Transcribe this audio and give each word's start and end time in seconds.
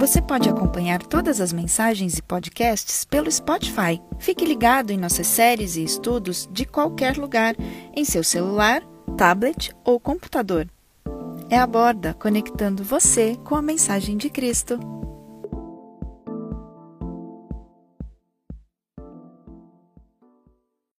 Você 0.00 0.22
pode 0.22 0.48
acompanhar 0.48 1.02
todas 1.02 1.42
as 1.42 1.52
mensagens 1.52 2.16
e 2.16 2.22
podcasts 2.22 3.04
pelo 3.04 3.30
Spotify. 3.30 4.00
Fique 4.18 4.46
ligado 4.46 4.92
em 4.92 4.96
nossas 4.96 5.26
séries 5.26 5.76
e 5.76 5.84
estudos 5.84 6.48
de 6.50 6.64
qualquer 6.64 7.18
lugar, 7.18 7.54
em 7.94 8.02
seu 8.02 8.24
celular, 8.24 8.82
tablet 9.14 9.70
ou 9.84 10.00
computador. 10.00 10.66
É 11.50 11.58
a 11.58 11.66
borda 11.66 12.14
conectando 12.14 12.82
você 12.82 13.36
com 13.44 13.54
a 13.54 13.60
mensagem 13.60 14.16
de 14.16 14.30
Cristo. 14.30 14.80